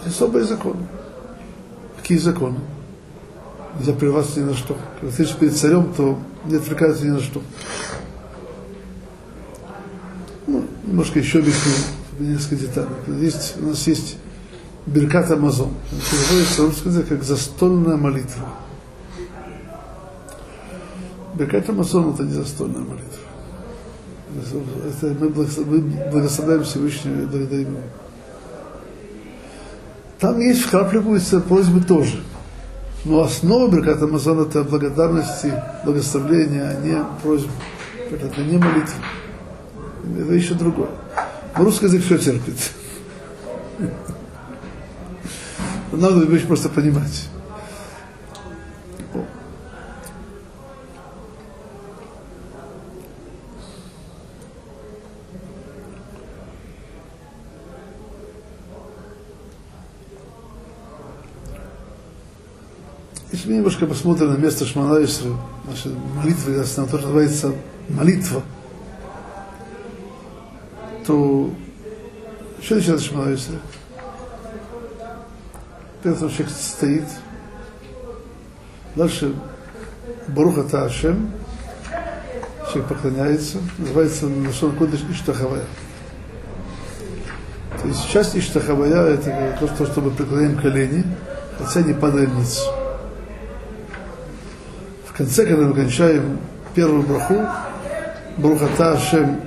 [0.05, 0.85] Особые законы.
[1.97, 2.59] Какие законы?
[3.79, 4.77] Нельзя прерваться ни на что.
[4.99, 7.41] Когда ты перед царем, то не отвлекаются ни на что.
[10.87, 11.73] Немножко еще объясню
[12.17, 12.87] несколько деталей.
[13.19, 14.17] Есть, у нас есть
[14.85, 15.73] Беркат Амазон.
[15.91, 18.47] Переводится русский язык как застольная молитва.
[21.35, 23.03] Беркат Амазон это не застольная молитва.
[24.87, 25.29] Это мы,
[26.09, 27.81] благословляем Всевышнего и благодарим Его.
[30.19, 32.21] Там есть вкрапливаются просьбы тоже.
[33.03, 35.51] Но основа Беркат Амазон это благодарности,
[35.83, 37.51] благословления, а не просьбы.
[38.09, 38.95] Это не молитва
[40.15, 40.89] это еще другое.
[41.55, 42.55] Русский язык все терпит.
[45.91, 47.27] Надо вещь просто понимать.
[63.31, 65.31] Если мы немножко посмотрим на место Шманаисра,
[65.67, 67.53] нашей молитвы, на то, что называется
[67.89, 68.43] молитва–
[71.07, 71.49] то
[72.61, 73.55] что начинает Шмана Исра?
[76.03, 77.05] Первый человек стоит.
[78.95, 79.33] Дальше
[80.27, 81.31] Баруха Таашем,
[82.67, 85.63] человек поклоняется, называется Нашон Кодыш Иштахавая.
[87.81, 91.05] То есть часть Иштахавая это то, что мы преклоняем колени,
[91.57, 92.59] хотя не падаем ниц.
[95.05, 96.39] В конце, когда мы кончаем
[96.75, 97.45] первую браху,
[98.37, 99.46] Баруха Таашем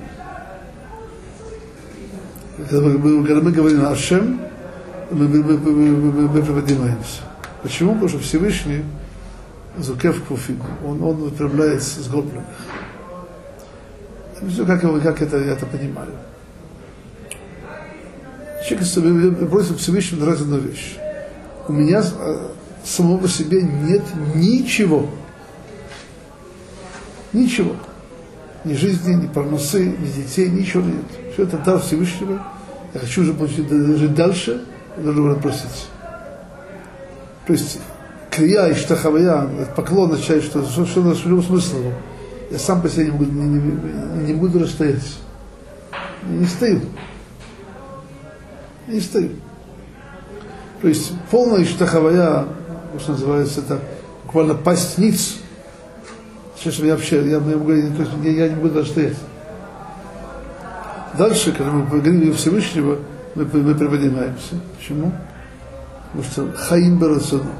[2.71, 4.39] когда мы, говорим о Ашем,
[5.11, 7.21] мы, мы, мы, мы, мы приподнимаемся.
[7.61, 7.91] Почему?
[7.93, 8.85] Потому что Всевышний
[9.77, 12.45] Зукев Куфин, он, он выпрямляется с гопленных.
[14.49, 16.11] Все, как, как это, я это понимаю.
[18.65, 20.95] Человек просит Всевышнего раз одну вещь.
[21.67, 22.47] У меня э,
[22.85, 24.03] самого по себе нет
[24.33, 25.09] ничего.
[27.33, 27.75] Ничего.
[28.63, 31.33] Ни жизни, ни парносы, ни детей, ничего нет.
[31.33, 32.41] Все это дар Всевышнего.
[32.93, 34.61] Я хочу уже получить, жить дальше,
[34.97, 35.87] я должен его просить.
[37.47, 37.79] То есть
[38.29, 41.93] крия и штахавая, поклон означает, что, что, что, что, что смысл его?
[42.49, 45.17] Я сам по себе не, могу, не, не, не буду расстоять.
[46.29, 46.81] Я не стою.
[48.87, 49.29] Я не стою.
[50.81, 52.45] То есть полная штахавая,
[52.99, 53.79] что называется, это
[54.25, 55.37] буквально пасть ниц.
[56.57, 57.41] Сейчас я вообще, я, я,
[58.23, 59.17] я, я не буду даже стоять.
[61.17, 62.99] Дальше, когда мы говорим Всевышнего,
[63.35, 64.55] мы, мы приподнимаемся.
[64.77, 65.11] Почему?
[66.13, 67.51] Потому что Хаим Барацону.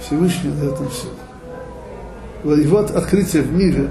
[0.00, 2.54] Всевышний дает нам силу.
[2.56, 3.88] Его от- открытие в мире,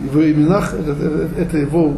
[0.00, 1.94] его именах, это, его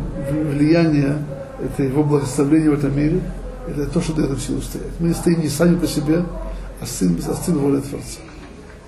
[0.53, 1.17] влияние,
[1.63, 3.21] это его благословение в этом мире,
[3.69, 4.89] это то, что дает нам силу стоять.
[4.99, 6.25] Мы стоим не сами по себе,
[6.81, 8.21] а сын, а сын воли Творца.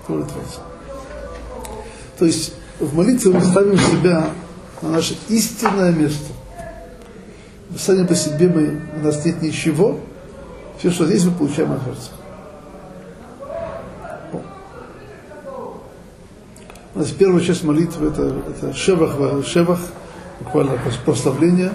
[0.08, 0.60] Воля Творца.
[2.18, 4.30] То есть в молитве мы ставим себя
[4.80, 6.32] на наше истинное место.
[7.76, 9.98] Сами по себе мы, у нас нет ничего,
[10.78, 12.10] все, что здесь, мы получаем от Творца.
[16.94, 19.78] У нас первая часть молитвы это, это шевах, ва- шевах,
[20.40, 21.72] буквально прос- прославление.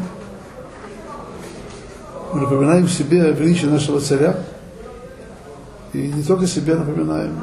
[2.33, 4.35] Мы напоминаем себе величие нашего царя.
[5.93, 7.39] И не только себе напоминаем.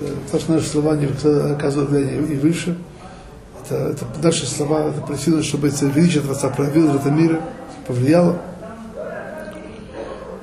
[0.00, 2.76] Это, то, что наши слова не оказывают влияние и выше.
[3.64, 7.40] Это, это наши слова, это причина, чтобы это величие Творца проявилось в этом мире,
[7.86, 8.40] повлияло.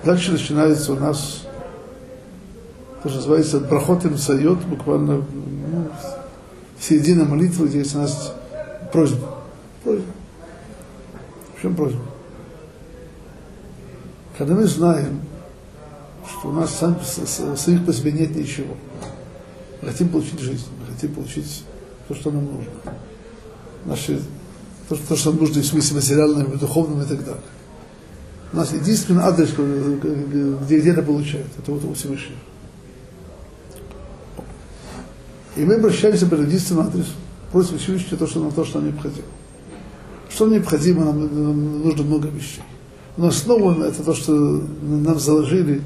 [0.03, 1.45] Дальше начинается у нас
[3.03, 5.89] то, что называется брахот им сайот, буквально ну,
[6.79, 8.33] середина молитвы, здесь у нас
[8.91, 9.37] просьба.
[9.83, 10.11] Просьба.
[11.57, 12.01] В чем просьба?
[14.37, 15.21] Когда мы знаем,
[16.25, 18.75] что у нас сам, самих по себе нет ничего,
[19.81, 21.65] мы хотим получить жизнь, мы хотим получить
[22.07, 22.71] то, что нам нужно.
[23.85, 24.21] Наши,
[24.89, 27.41] то, то, что нужно в смысле материальном, духовном и так далее.
[28.51, 32.39] У нас единственный адрес, где, где это получает, это вот у Всевышнего.
[35.55, 37.11] И мы обращаемся по единственному адресу,
[37.51, 39.27] просим Всевышнего то, что нам, то, что нам необходимо.
[40.29, 42.63] Что необходимо, нам, нам нужно много вещей.
[43.17, 45.83] Но основа это то, что нам заложили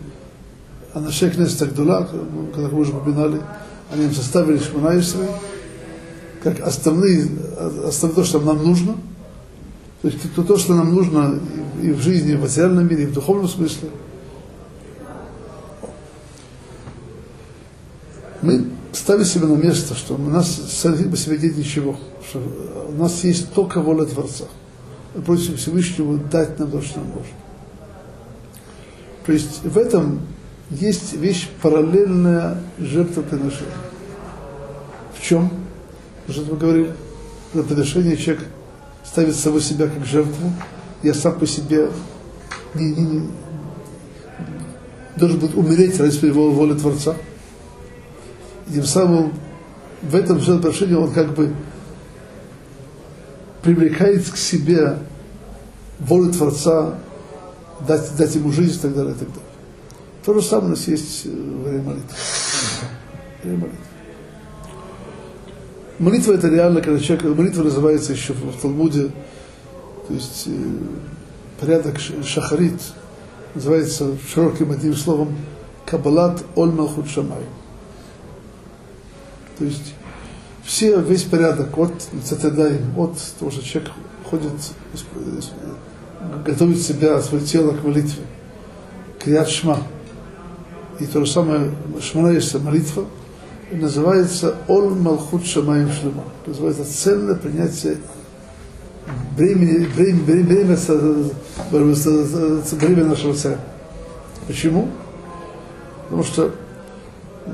[0.94, 2.08] Анашей Кнест Агдула,
[2.54, 3.42] когда мы уже упоминали,
[3.92, 5.28] они нам составили Шманаисры,
[6.44, 7.28] как основные,
[7.88, 8.96] основное то, что нам нужно,
[10.02, 11.40] то есть то, то, что нам нужно
[11.82, 13.90] и в жизни, и в материальном мире, и в духовном смысле.
[18.42, 21.98] Мы ставим себя на место, что у нас самих по себе нет ничего,
[22.30, 22.42] что
[22.90, 24.46] у нас есть только воля Творца.
[25.16, 27.34] Мы просим Всевышнего дать нам то, что нам нужно.
[29.26, 30.20] То есть в этом
[30.70, 33.72] есть вещь параллельная жертвоприношению.
[35.18, 35.50] В чем?
[36.30, 36.94] Что мы говорили?
[37.54, 38.46] На приношение человек
[39.04, 40.52] ставит самого себя как жертву,
[41.04, 41.90] я сам по себе
[42.74, 43.30] не, не, не,
[45.18, 47.16] должен быть умереть ради своего воли Творца.
[48.70, 49.34] И тем самым
[50.02, 51.54] в этом жертвоприношении он как бы
[53.62, 54.98] привлекает к себе
[56.00, 56.96] волю Творца,
[57.88, 59.44] дать, дать ему жизнь и так далее, и так далее.
[60.26, 62.16] То же самое у нас есть во время молитвы.
[63.44, 63.93] Время молитвы.
[66.00, 69.12] Молитва это реально, когда человек, молитва называется еще в, Талмуде,
[70.08, 70.52] то есть э,
[71.60, 72.82] порядок шахарит,
[73.54, 75.36] называется широким одним словом
[75.86, 77.44] Кабалат Оль Малхут Шамай.
[79.60, 79.94] То есть
[80.64, 83.92] все, весь порядок от цитадаем, от того, что человек
[84.26, 84.52] ходит,
[86.44, 88.24] готовит себя, свое тело к молитве,
[89.20, 89.78] крият шма.
[91.00, 93.06] И то же самое шмана есть молитва,
[93.72, 96.24] называется Ол Малхут Шамаем Шлема.
[96.46, 97.98] Называется цельное принятие
[99.36, 100.44] бремени, бремени, бремени,
[102.78, 103.60] бремени, нашего царя.
[104.48, 104.90] Почему?
[106.04, 106.54] Потому что,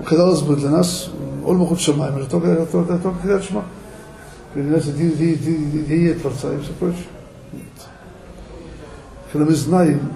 [0.06, 1.10] казалось бы, для нас
[1.46, 3.66] Ол Малхут Шамаем, это только, только, только Крият Шма.
[4.54, 7.06] Принимается идея Творца и все прочее.
[7.54, 7.64] Нет.
[9.32, 10.12] Когда мы знаем,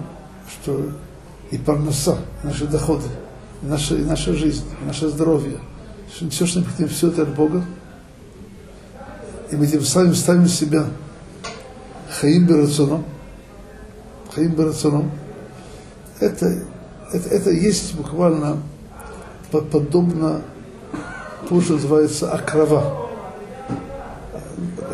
[0.48, 0.90] что
[1.50, 3.06] и парноса, наши доходы,
[3.62, 5.60] и наша, и наша жизнь, и наше здоровье,
[6.14, 7.64] что все, что мы хотим, все это от Бога.
[9.50, 10.86] И мы тем самым ставим себя
[12.20, 13.04] Хаим Берацоном,
[14.32, 15.10] Хаим Берацоном.
[16.20, 16.62] Это,
[17.12, 18.58] это, это есть буквально
[19.50, 20.42] подобно
[21.48, 23.08] тому, что называется акрова.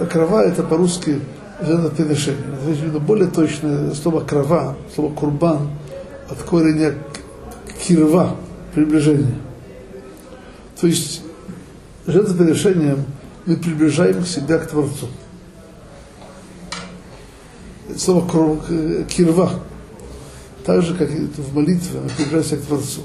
[0.01, 1.21] Акрова это по-русски
[1.61, 2.41] жертвоприношение.
[2.89, 5.69] Это более точное слово крова, слово курбан
[6.31, 6.95] от корня
[7.87, 8.37] кирва,
[8.75, 9.35] приближение.
[10.81, 11.23] То есть
[12.07, 13.05] жертвоприношением
[13.45, 15.09] мы приближаем себя к Творцу.
[17.97, 18.65] Слово
[19.05, 19.61] кирва,
[20.65, 23.03] так же, как и в молитве, мы приближаемся к Творцу.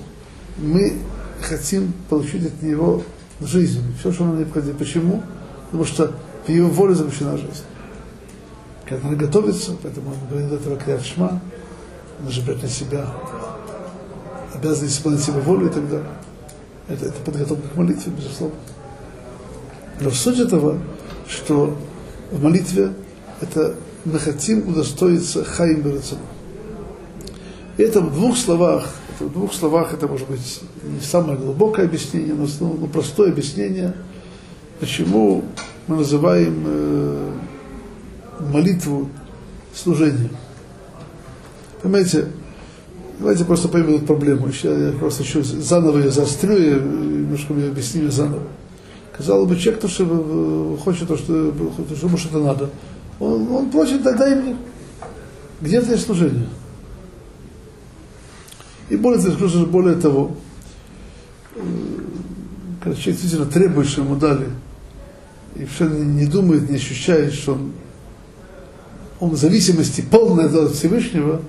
[0.58, 1.00] Мы
[1.42, 3.04] хотим получить от Него
[3.42, 4.78] жизнь, все, что нам необходимо.
[4.78, 5.24] Почему?
[5.66, 6.14] Потому что
[6.46, 7.64] в Его воле заключена жизнь.
[8.88, 11.42] Когда она готовится, поэтому он говорит до этого крят шма,
[12.22, 13.12] она же брать на себя
[14.54, 16.12] обязанность исполнить его волю и так далее.
[16.88, 18.56] Это, это подготовка к молитве, безусловно.
[20.00, 20.80] Но суть этого,
[21.28, 21.78] что
[22.32, 22.94] в молитве
[23.42, 26.22] это мы хотим удостоиться хаим берацану.
[27.78, 32.34] Это в двух словах, это в двух словах, это может быть не самое глубокое объяснение,
[32.34, 33.94] но, но простое объяснение,
[34.80, 35.44] почему
[35.88, 37.32] мы называем э,
[38.52, 39.10] молитву
[39.74, 40.32] служением.
[41.82, 42.28] Понимаете,
[43.20, 44.50] давайте просто поймем эту проблему.
[44.64, 48.44] Я просто еще заново ее заострю и немножко мне объясню ее заново.
[49.16, 51.54] Казалось бы, человек, что хочет то, что,
[51.96, 52.70] что ему что-то надо,
[53.20, 54.58] он, он просит, дай мне.
[55.62, 56.50] Где это служение?
[58.90, 60.36] И более того, более того,
[62.84, 64.48] когда человек действительно требует, что ему дали,
[65.56, 67.72] и вообще не думает, не ощущает, что он,
[69.20, 71.42] он в зависимости полной от Всевышнего,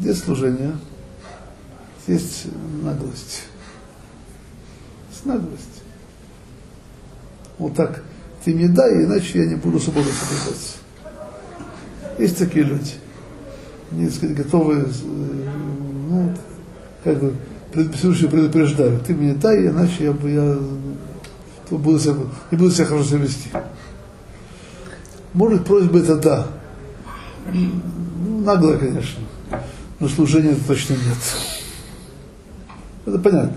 [0.00, 0.76] нет служения,
[2.06, 2.46] есть
[2.82, 3.44] наглость.
[5.10, 5.82] Есть наглость.
[7.58, 8.02] Вот так,
[8.44, 10.76] ты мне дай, иначе я не буду свободно соблюдаться.
[12.18, 12.92] Есть такие люди.
[13.90, 14.86] Они, так сказать, готовы, э,
[16.08, 16.34] ну,
[17.04, 17.34] как бы,
[17.72, 19.04] предписывающие предупреждают.
[19.04, 20.58] Ты мне дай, иначе я, я
[21.70, 22.14] буду себя,
[22.50, 23.50] не буду себя хорошо себя вести.
[25.32, 26.46] Может, просьба это да.
[27.52, 29.22] Ну, нагло, конечно.
[29.98, 31.18] Но служения это точно нет.
[33.06, 33.56] Это понятно.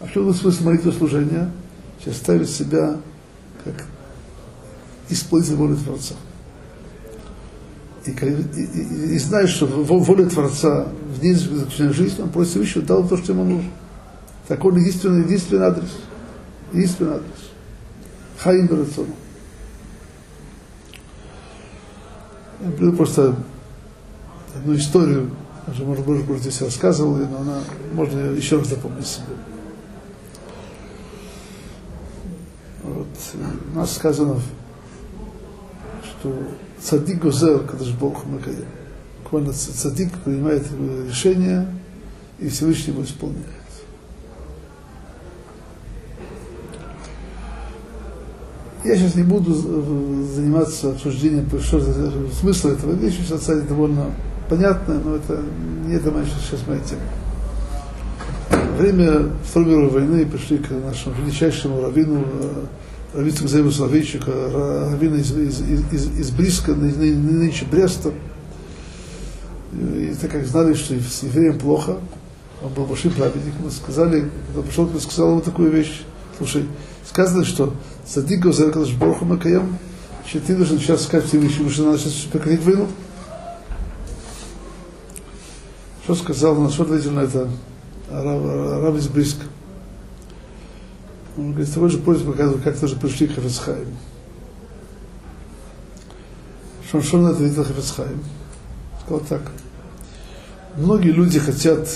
[0.00, 1.50] А в чем смысл молитвы служения?
[1.98, 2.98] Сейчас ставить себя
[3.64, 3.84] как
[5.08, 6.14] исполнитель воли Творца.
[8.06, 12.86] И, и, и, и знаешь, что воля Творца в ней заключена жизнь, он просит Всевышнего,
[12.86, 13.70] дал то, что ему нужно.
[14.46, 15.90] Так он единственный, единственный адрес.
[16.72, 17.50] Единственный адрес.
[18.38, 19.14] Хаим Барацону.
[22.60, 23.36] Я просто
[24.58, 25.30] одну историю,
[25.66, 27.60] уже, может быть, здесь рассказывал, но она,
[27.92, 29.26] можно еще раз запомнить себе.
[32.82, 33.06] Вот,
[33.74, 34.40] у нас сказано,
[36.02, 36.34] что
[36.80, 38.64] цадик гозер, когда же Бог Макаем.
[39.22, 40.66] Буквально цадик принимает
[41.06, 41.66] решение,
[42.38, 43.44] и Всевышний его исполняет.
[48.84, 51.80] Я сейчас не буду заниматься обсуждением что
[52.40, 54.06] смысла этого вещи, сейчас довольно
[54.48, 55.42] понятно, но это
[55.86, 57.02] не это сейчас моя тема.
[58.78, 62.64] Время Второй мировой войны пришли к нашему величайшему раввину, э,
[63.14, 68.12] раввину Зайву Соловейчика, раввину из, из, из, из Бриска, нынче Бреста.
[69.72, 71.96] И так как знали, что с евреем плохо,
[72.62, 76.02] он был большим праведником, сказали, когда пришел, сказал ему такую вещь,
[76.38, 76.64] слушай,
[77.06, 77.74] сказано, что
[78.06, 79.76] Садик Гозеркалаш Борху Макаем,
[80.26, 82.86] что ты должен сейчас сказать Всевышнему, что надо сейчас прекратить войну.
[86.08, 87.50] Что сказал, на что ответил на это
[88.10, 89.44] Рав из Бриска?
[91.36, 93.94] Он говорит, с тобой же просьба показывает, как тоже пришли к Хафицхайму.
[96.86, 98.24] Что он что на это ответил Хафицхайм?
[99.02, 99.42] Сказал так.
[100.76, 101.86] Многие люди хотят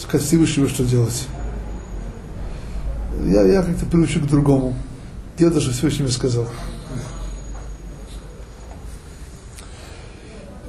[0.00, 1.28] сказать Всевышнему, что делать.
[3.24, 4.74] Я, я как-то приучу к другому.
[5.38, 6.48] Я даже Всевышнему сказал.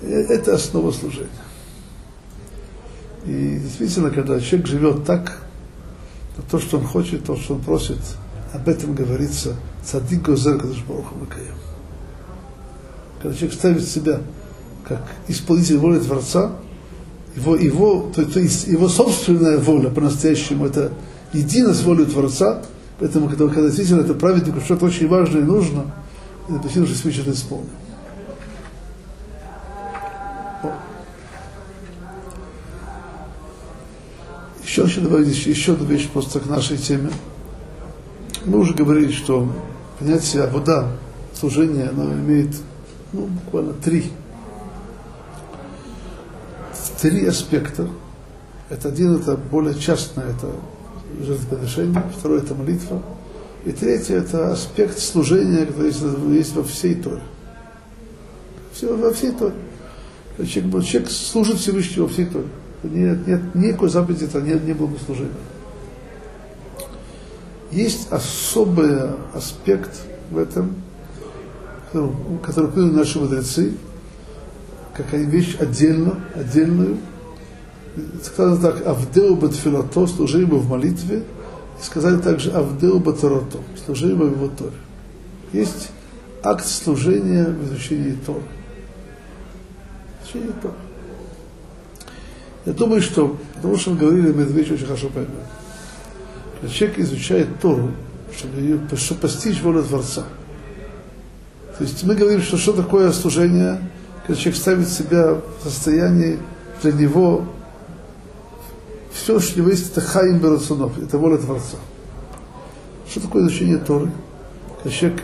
[0.03, 1.44] Это основа служения.
[3.25, 5.41] И действительно, когда человек живет так,
[6.35, 7.97] то, то что он хочет, то, что он просит,
[8.53, 10.59] об этом говорится цадик гозер.
[13.21, 14.21] Когда человек ставит себя
[14.87, 16.51] как исполнитель воли Творца,
[17.35, 20.91] его, его, то, то есть его собственная воля по-настоящему это
[21.33, 22.61] едино с волей Творца,
[22.99, 25.93] поэтому когда, когда действительно это праведнику что-то очень важное и нужно,
[26.47, 27.71] это действительно уже свечет исполнено.
[34.75, 37.09] Еще хочу добавить еще одну вещь просто к нашей теме.
[38.43, 39.49] Мы уже говорили, что
[39.97, 40.91] понятие вода,
[41.33, 42.53] служение, оно имеет
[43.13, 44.11] ну, буквально три.
[47.01, 47.87] Три аспекта.
[48.69, 50.51] Это один, это более частное, это
[51.21, 53.01] жертвоприношение, второе это молитва,
[53.63, 57.21] и третье это аспект служения, который есть, есть во всей Торе.
[58.73, 59.55] Все во всей Торе.
[60.35, 62.47] Человек, человек служит Всевышнему во всей Торе.
[62.91, 65.31] Нет, нет никакой заповеди, это не, не было бы служения.
[67.71, 68.95] Есть особый
[69.33, 69.91] аспект
[70.29, 70.75] в этом,
[72.43, 73.73] который поняли наши мудрецы,
[74.95, 76.97] как они вещь отдельно, отдельную.
[78.23, 81.23] Сказано так, Авдеу Батфилато, служили бы в молитве,
[81.79, 84.71] и сказали также Авдеу Батарото, служили бы в его Торе.
[85.53, 85.91] Есть
[86.43, 88.41] акт служения в изучении Торы.
[90.23, 90.75] Изучение Торы.
[92.65, 95.31] Я думаю, что, потому что мы говорили, мы эту вещь очень хорошо поймем.
[96.59, 97.91] Когда человек изучает Тору,
[98.35, 100.23] чтобы, ее, чтобы постичь волю Творца.
[101.77, 103.79] То есть мы говорим, что что такое служение,
[104.25, 106.39] когда человек ставит себя в состоянии
[106.81, 107.45] для него
[109.13, 111.77] все, что у него есть, это хаим берацунов, это воля Творца.
[113.09, 114.11] Что такое изучение Торы?
[114.81, 115.21] Когда человек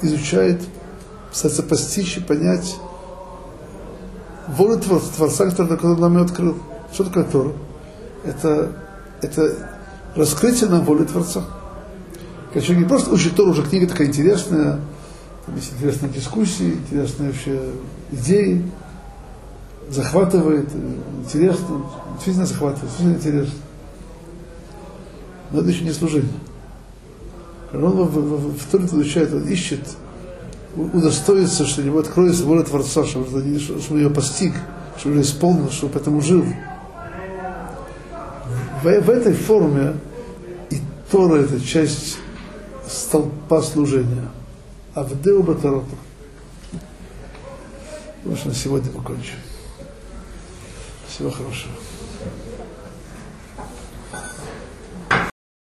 [0.00, 0.60] изучает,
[1.30, 2.76] пытается постичь и понять
[4.48, 6.56] волю Творца, который нам ее открыл.
[6.92, 7.52] Что такое Тора?
[8.24, 8.72] Это,
[9.20, 9.70] это
[10.14, 11.44] раскрытие нам воли Творца.
[12.52, 14.78] Человек не просто учит Тору, уже книга такая интересная,
[15.46, 17.60] там есть интересные дискуссии, интересные вообще
[18.10, 18.70] идеи,
[19.88, 20.68] захватывает,
[21.24, 21.82] интересно,
[22.12, 23.54] действительно захватывает, действительно интересно.
[25.50, 26.32] Но это еще не служение.
[27.70, 29.96] Когда он в, в, в, в Торе изучает, он ищет,
[30.76, 33.26] удостоится, что у него откроется воля Творца, чтобы,
[33.58, 34.54] чтобы ее постиг,
[34.96, 36.44] чтобы ее исполнил, чтобы поэтому жил.
[38.82, 39.94] В, в этой форме
[40.70, 40.78] и
[41.10, 42.18] Тора это часть
[42.88, 44.28] столпа служения.
[44.94, 45.96] А в Деу Батароту.
[48.24, 49.36] На сегодня покончим.
[51.08, 51.72] Всего хорошего.